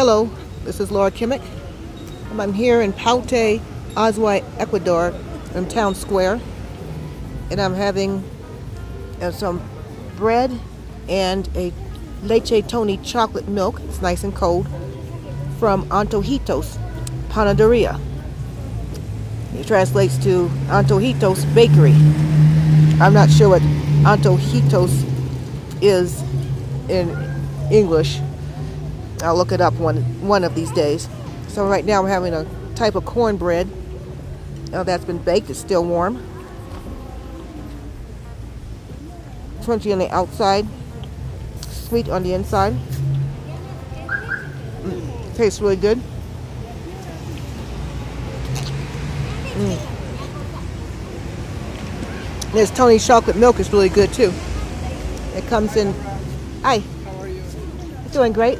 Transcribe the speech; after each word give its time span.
Hello, 0.00 0.30
this 0.64 0.80
is 0.80 0.90
Laura 0.90 1.10
Kimmick. 1.10 1.42
I'm 2.38 2.54
here 2.54 2.80
in 2.80 2.94
Paute, 2.94 3.60
Azuay, 3.96 4.42
Ecuador, 4.56 5.12
in 5.54 5.68
Town 5.68 5.94
Square, 5.94 6.40
and 7.50 7.60
I'm 7.60 7.74
having 7.74 8.24
uh, 9.20 9.30
some 9.30 9.60
bread 10.16 10.58
and 11.06 11.50
a 11.54 11.70
leche 12.22 12.66
Toni 12.66 12.96
chocolate 13.04 13.46
milk. 13.46 13.78
It's 13.80 14.00
nice 14.00 14.24
and 14.24 14.34
cold 14.34 14.66
from 15.58 15.86
Antojitos 15.90 16.78
Panaderia. 17.28 18.00
It 19.54 19.66
translates 19.66 20.16
to 20.24 20.48
Antojitos 20.68 21.44
Bakery. 21.54 21.92
I'm 23.02 23.12
not 23.12 23.28
sure 23.28 23.50
what 23.50 23.62
Antojitos 24.06 25.82
is 25.82 26.22
in 26.88 27.10
English. 27.70 28.18
I'll 29.22 29.36
look 29.36 29.52
it 29.52 29.60
up 29.60 29.74
one 29.74 29.98
one 30.26 30.44
of 30.44 30.54
these 30.54 30.70
days. 30.72 31.08
So 31.48 31.66
right 31.66 31.84
now 31.84 32.02
I'm 32.02 32.08
having 32.08 32.32
a 32.32 32.46
type 32.74 32.94
of 32.94 33.04
cornbread. 33.04 33.68
Oh, 34.72 34.84
that's 34.84 35.04
been 35.04 35.18
baked. 35.18 35.50
It's 35.50 35.58
still 35.58 35.84
warm. 35.84 36.24
Crunchy 39.62 39.92
on 39.92 39.98
the 39.98 40.08
outside, 40.10 40.66
sweet 41.68 42.08
on 42.08 42.22
the 42.22 42.32
inside. 42.32 42.74
Mm, 44.82 45.36
tastes 45.36 45.60
really 45.60 45.76
good. 45.76 46.00
Mm. 49.54 49.78
This 52.52 52.70
Toni 52.70 52.98
chocolate 52.98 53.36
milk 53.36 53.60
is 53.60 53.72
really 53.72 53.90
good 53.90 54.12
too. 54.12 54.32
It 55.34 55.46
comes 55.46 55.76
in. 55.76 55.92
Hi. 56.62 56.78
How 56.78 57.20
are 57.20 57.28
you? 57.28 57.42
Doing 58.12 58.32
great. 58.32 58.58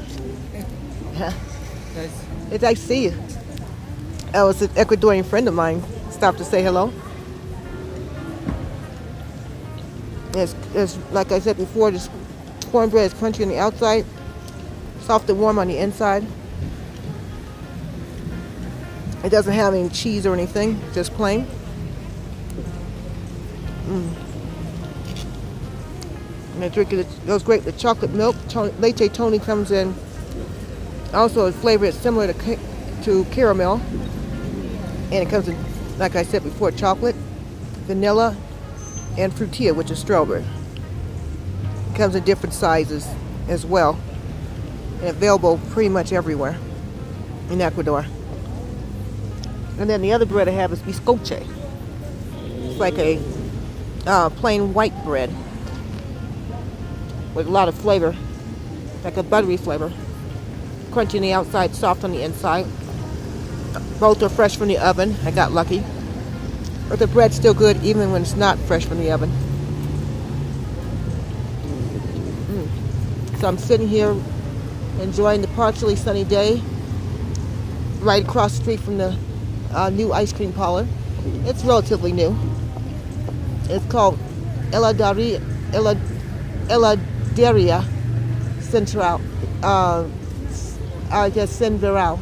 Nice. 1.21 2.25
It's 2.51 2.63
nice 2.63 2.81
to 2.81 2.87
see 2.87 3.05
you. 3.05 3.15
I 4.33 4.45
was 4.45 4.63
an 4.63 4.69
Ecuadorian 4.69 5.25
friend 5.25 5.49
of 5.49 5.55
mine. 5.55 5.83
Stopped 6.11 6.39
to 6.39 6.45
say 6.45 6.63
hello. 6.63 6.93
It's, 10.35 10.55
it's 10.75 10.99
like 11.11 11.33
I 11.33 11.41
said 11.41 11.57
before, 11.57 11.91
this 11.91 12.09
cornbread 12.71 13.13
is 13.13 13.15
crunchy 13.15 13.43
on 13.43 13.49
the 13.49 13.59
outside, 13.59 14.07
soft 15.01 15.29
and 15.29 15.41
warm 15.41 15.59
on 15.59 15.69
the 15.69 15.77
inside. 15.77 16.25
It 19.25 19.31
doesn't 19.31 19.53
have 19.53 19.75
any 19.75 19.89
cheese 19.89 20.25
or 20.27 20.33
anything, 20.33 20.81
just 20.95 21.13
plain. 21.15 21.47
Mm. 23.87 24.15
And 26.55 26.65
I 26.65 26.69
drink 26.69 26.93
it, 26.93 27.01
it 27.01 27.27
goes 27.27 27.43
great 27.43 27.65
with 27.65 27.77
chocolate 27.77 28.13
milk. 28.13 28.37
Toni, 28.49 28.73
Leche 28.79 29.13
Toni 29.13 29.39
comes 29.39 29.73
in. 29.73 29.95
Also, 31.13 31.47
a 31.47 31.53
flavor 31.53 31.87
is 31.87 31.97
similar 31.97 32.33
to, 32.33 32.59
to 33.03 33.25
caramel. 33.27 33.81
And 35.13 35.15
it 35.15 35.29
comes 35.29 35.49
in, 35.49 35.57
like 35.99 36.15
I 36.15 36.23
said 36.23 36.45
before, 36.45 36.71
chocolate, 36.71 37.17
vanilla, 37.87 38.37
and 39.19 39.33
frutilla, 39.33 39.75
which 39.75 39.91
is 39.91 39.99
strawberry. 39.99 40.45
It 41.91 41.97
comes 41.97 42.15
in 42.15 42.23
different 42.25 42.55
sizes 42.55 43.09
as 43.49 43.67
well. 43.67 43.99
And 45.01 45.09
available 45.09 45.59
pretty 45.71 45.89
much 45.89 46.13
everywhere 46.13 46.57
in 47.51 47.61
Ecuador. 47.61 48.07
And 49.79 49.91
then 49.91 50.03
the 50.03 50.13
other 50.13 50.27
bread 50.27 50.47
I 50.47 50.53
have 50.53 50.73
is 50.73 50.81
biscoche. 50.81 51.45
It's 52.69 52.79
like 52.79 52.99
a 52.99 53.21
uh, 54.07 54.31
plain 54.31 54.73
white 54.75 54.95
bread 55.05 55.35
with 57.35 57.47
a 57.47 57.51
lot 57.51 57.69
of 57.69 57.75
flavor, 57.75 58.15
like 59.03 59.17
a 59.17 59.23
buttery 59.23 59.57
flavor. 59.57 59.93
Crunchy 60.91 61.17
on 61.17 61.23
the 61.23 61.33
outside, 61.33 61.75
soft 61.75 62.05
on 62.05 62.13
the 62.13 62.23
inside. 62.23 62.67
Both 64.01 64.23
are 64.23 64.29
fresh 64.29 64.57
from 64.57 64.69
the 64.69 64.79
oven. 64.79 65.15
I 65.25 65.31
got 65.31 65.53
lucky. 65.53 65.85
But 66.89 66.99
the 66.99 67.07
bread's 67.07 67.37
still 67.37 67.55
good 67.55 67.83
even 67.85 68.11
when 68.11 68.23
it's 68.23 68.35
not 68.35 68.59
fresh 68.59 68.85
from 68.85 68.99
the 68.99 69.13
oven. 69.13 69.31
Mm. 72.49 73.41
So 73.41 73.47
I'm 73.47 73.59
sitting 73.59 73.87
here 73.87 74.17
enjoying 75.01 75.43
the 75.43 75.49
partially 75.49 75.95
sunny 75.97 76.25
day 76.25 76.61
right 78.01 78.25
across 78.25 78.57
the 78.57 78.63
street 78.63 78.81
from 78.81 78.99
the 78.99 79.17
uh, 79.73 79.91
new 79.91 80.13
ice 80.13 80.33
cream 80.33 80.53
parlor. 80.53 80.87
It's 81.45 81.65
relatively 81.65 82.13
new. 82.13 82.37
It's 83.69 83.85
called 83.87 84.19
Heladeria, 84.73 85.39
Elad, 85.71 86.01
Heladeria 86.67 87.85
Central. 88.63 89.21
Uh, 89.63 90.09
Uh, 91.11 91.23
I 91.23 91.31
guess 91.31 91.51
Central. 91.51 92.21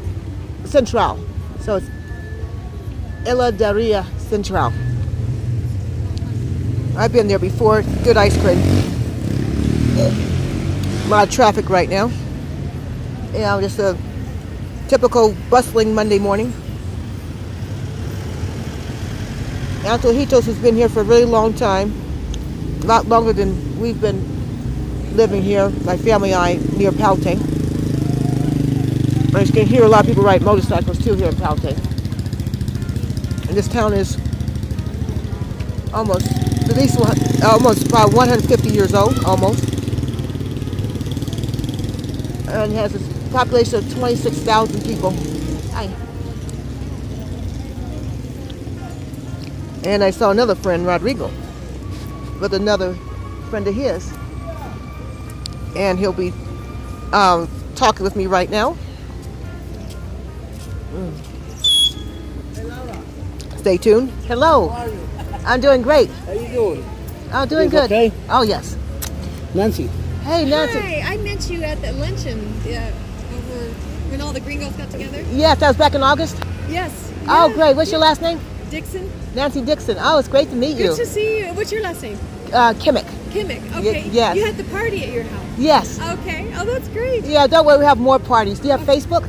Central. 0.64 1.18
So 1.60 1.76
it's 1.76 1.86
Ella 3.26 3.52
Heladeria 3.52 4.06
Central. 4.18 4.72
I've 6.96 7.12
been 7.12 7.28
there 7.28 7.38
before. 7.38 7.82
Good 8.02 8.16
ice 8.16 8.34
cream. 8.40 8.58
A 9.98 11.08
lot 11.08 11.28
of 11.28 11.34
traffic 11.34 11.68
right 11.68 11.88
now. 11.90 12.10
You 13.34 13.40
know, 13.40 13.60
just 13.60 13.78
a 13.78 13.96
typical 14.88 15.34
bustling 15.50 15.94
Monday 15.94 16.18
morning. 16.18 16.52
Antojitos 19.82 20.44
has 20.44 20.58
been 20.58 20.74
here 20.74 20.88
for 20.88 21.00
a 21.00 21.04
really 21.04 21.26
long 21.26 21.52
time. 21.52 21.92
A 22.82 22.86
lot 22.86 23.06
longer 23.06 23.34
than 23.34 23.78
we've 23.78 24.00
been 24.00 24.24
living 25.14 25.42
here, 25.42 25.68
my 25.84 25.98
family 25.98 26.32
and 26.32 26.40
I, 26.40 26.54
near 26.76 26.90
Paute. 29.32 29.36
I 29.36 29.44
can 29.52 29.66
hear 29.66 29.84
a 29.84 29.88
lot 29.88 30.00
of 30.00 30.06
people 30.06 30.22
ride 30.24 30.42
motorcycles 30.42 31.02
too 31.02 31.14
here 31.14 31.28
in 31.28 31.36
Paute. 31.36 31.64
And 33.48 33.56
this 33.56 33.68
town 33.68 33.92
is 33.92 34.18
almost, 35.92 36.26
at 36.68 36.76
least 36.76 36.98
one- 36.98 37.18
almost 37.44 37.86
about 37.86 38.12
150 38.12 38.70
years 38.70 38.94
old, 38.94 39.22
almost. 39.24 39.64
And 42.48 42.72
has 42.72 42.94
a 42.94 43.30
population 43.30 43.78
of 43.78 43.92
26,000 43.94 44.82
people. 44.82 45.12
Hi. 45.72 45.88
And 49.84 50.02
I 50.02 50.10
saw 50.10 50.30
another 50.30 50.54
friend, 50.54 50.86
Rodrigo, 50.86 51.30
with 52.40 52.54
another 52.54 52.94
friend 53.50 53.66
of 53.66 53.74
his. 53.74 54.12
And 55.76 55.98
he'll 55.98 56.12
be 56.12 56.32
um, 57.12 57.48
talking 57.76 58.02
with 58.04 58.16
me 58.16 58.26
right 58.26 58.50
now. 58.50 58.76
Mm. 60.92 61.12
Stay 63.58 63.76
tuned. 63.76 64.10
Hello. 64.26 64.68
How 64.68 64.84
are 64.84 64.88
you? 64.88 65.08
I'm 65.44 65.60
doing 65.60 65.82
great. 65.82 66.08
How 66.10 66.32
you 66.32 66.48
doing? 66.48 66.84
I'm 67.32 67.48
doing 67.48 67.66
Is 67.66 67.72
good. 67.72 67.84
okay? 67.84 68.12
Oh, 68.30 68.42
yes. 68.42 68.76
Nancy. 69.54 69.88
Hey, 70.22 70.44
Nancy. 70.44 70.78
Hi, 70.78 71.14
I 71.14 71.16
met 71.18 71.50
you 71.50 71.62
at 71.62 71.80
the 71.82 71.92
luncheon 71.92 72.54
yeah, 72.64 72.86
over 73.32 73.72
when 74.10 74.20
all 74.20 74.32
the 74.32 74.40
gringos 74.40 74.72
got 74.74 74.90
together. 74.90 75.22
Yes, 75.30 75.58
that 75.60 75.68
was 75.68 75.76
back 75.76 75.94
in 75.94 76.02
August. 76.02 76.36
Yes. 76.68 77.12
Oh, 77.26 77.48
yeah. 77.48 77.54
great. 77.54 77.76
What's 77.76 77.90
your 77.90 78.00
last 78.00 78.22
name? 78.22 78.40
Dixon. 78.70 79.10
Nancy 79.34 79.60
Dixon. 79.62 79.96
Oh, 80.00 80.18
it's 80.18 80.28
great 80.28 80.48
to 80.50 80.56
meet 80.56 80.76
you. 80.76 80.88
Good 80.88 80.96
to 80.96 81.06
see 81.06 81.40
you. 81.40 81.54
What's 81.54 81.72
your 81.72 81.82
last 81.82 82.02
name? 82.02 82.18
Uh, 82.52 82.72
Kimmick. 82.74 83.04
Kimmick. 83.30 83.62
Okay. 83.76 84.08
yes. 84.08 84.36
You 84.36 84.44
had 84.44 84.56
the 84.56 84.64
party 84.64 85.04
at 85.04 85.12
your 85.12 85.24
house. 85.24 85.58
Yes. 85.58 86.00
Okay. 86.00 86.50
Oh, 86.56 86.64
that's 86.64 86.88
great. 86.88 87.24
Yeah, 87.24 87.46
don't 87.46 87.66
worry. 87.66 87.78
We 87.78 87.84
have 87.84 87.98
more 87.98 88.18
parties. 88.18 88.58
Do 88.60 88.68
you 88.68 88.76
have 88.76 88.86
Facebook? 88.86 89.28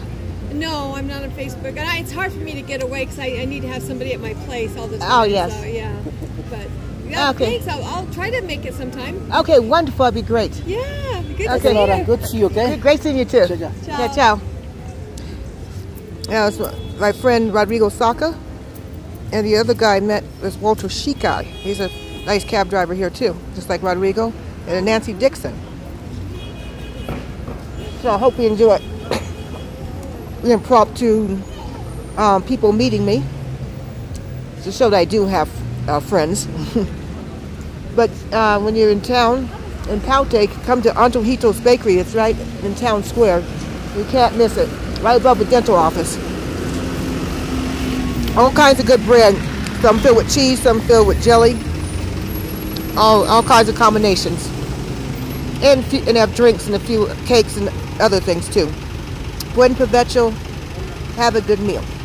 No, 0.52 0.94
I'm 0.96 1.08
not 1.08 1.24
on 1.24 1.32
Facebook. 1.32 1.70
And 1.70 1.80
I, 1.80 1.98
it's 1.98 2.12
hard 2.12 2.32
for 2.32 2.40
me 2.40 2.54
to 2.54 2.62
get 2.62 2.82
away 2.84 3.06
because 3.06 3.20
I, 3.20 3.28
I 3.42 3.46
need 3.46 3.62
to 3.62 3.68
have 3.68 3.84
somebody 3.84 4.14
at 4.14 4.19
my 4.19 4.34
place 4.46 4.75
all 4.78 4.88
the 4.88 4.98
oh, 4.98 5.00
time. 5.00 5.12
Oh, 5.12 5.24
yes. 5.24 5.60
So, 5.60 5.66
yeah. 5.66 5.96
But 6.50 6.68
yeah, 7.06 7.30
Okay. 7.31 7.60
thanks. 7.60 7.68
I'll, 7.68 7.84
I'll 7.84 8.13
try 8.13 8.30
to 8.30 8.42
make 8.42 8.66
it 8.66 8.74
sometime. 8.74 9.31
Okay, 9.31 9.60
wonderful. 9.60 10.06
That'd 10.06 10.24
be 10.24 10.28
great. 10.28 10.56
Yeah. 10.66 11.22
Good 11.38 11.48
to 11.48 11.54
Okay. 11.56 11.69
see 11.69 11.74
Laura, 11.74 11.98
you. 12.00 12.04
good 12.04 12.19
to 12.22 12.28
see 12.28 12.38
you, 12.40 12.46
okay? 12.48 12.69
Good, 12.72 12.81
great 12.81 13.00
seeing 13.01 13.18
you 13.18 13.25
too. 13.25 13.48
Ciao, 13.48 13.56
ciao. 13.57 13.72
Yeah, 13.86 14.07
ciao. 14.13 14.42
Yeah, 16.30 16.48
it's 16.48 16.60
my 17.00 17.12
friend 17.12 17.54
Rodrigo 17.54 17.90
Saka, 17.90 18.38
and 19.31 19.45
the 19.48 19.56
other 19.57 19.74
guy 19.74 19.95
I 19.95 20.00
met 20.00 20.24
was 20.42 20.57
Walter 20.57 20.88
Shikai. 20.88 21.44
He's 21.44 21.80
a 21.80 21.90
nice 22.25 22.44
cab 22.44 22.69
driver 22.69 22.94
here 22.94 23.10
too, 23.10 23.36
just 23.56 23.69
like 23.69 23.81
Rodrigo, 23.81 24.34
and 24.68 24.86
Nancy 24.86 25.13
Dixon. 25.13 25.57
So 28.02 28.12
I 28.12 28.18
hope 28.18 28.38
you 28.38 28.48
enjoy 28.48 28.78
the 28.78 28.99
impromptu 30.44 31.39
um, 32.18 32.44
people 32.44 32.71
meeting 32.71 33.06
me 33.06 33.24
to 34.63 34.71
show 34.71 34.89
that 34.89 34.97
I 34.97 35.06
do 35.06 35.25
have 35.25 35.50
uh, 35.89 36.00
friends. 36.00 36.47
but 37.95 38.09
uh, 38.33 38.59
when 38.59 38.75
you're 38.75 38.91
in 38.91 39.01
town, 39.01 39.50
in 39.89 40.00
Paute, 40.01 40.47
come 40.65 40.81
to 40.83 40.89
Antojitos 40.91 41.63
Bakery. 41.63 41.97
It's 41.97 42.13
right 42.13 42.38
in 42.63 42.75
Town 42.75 43.03
Square. 43.03 43.44
You 43.97 44.03
can't 44.06 44.38
miss 44.38 44.57
it. 44.57 44.69
Right 45.01 45.19
above 45.19 45.39
the 45.39 45.45
dental 45.45 45.75
office. 45.75 46.18
All 48.38 48.51
kinds 48.51 48.80
of 48.80 48.85
good 48.85 49.03
bread. 49.06 49.35
Some 49.81 50.00
filled 50.00 50.18
with 50.18 50.33
cheese, 50.33 50.62
some 50.62 50.81
filled 50.81 51.07
with 51.07 51.21
jelly. 51.24 51.57
All, 52.97 53.24
all 53.25 53.42
kinds 53.42 53.69
of 53.69 53.75
combinations. 53.75 54.47
And, 55.63 55.83
and 56.07 56.18
have 56.18 56.35
drinks 56.35 56.68
and 56.68 56.75
a 56.75 56.80
few 56.80 57.07
cakes 57.25 57.57
and 57.57 57.69
other 58.00 58.19
things 58.19 58.47
too. 58.53 58.71
Buen 59.59 59.75
provecho. 59.75 60.31
Have 61.17 61.35
a 61.35 61.41
good 61.41 61.59
meal. 61.59 61.99